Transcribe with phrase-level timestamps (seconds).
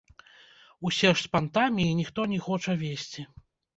[0.89, 3.29] Усе ж з пантамі, і ніхто не хоча весці.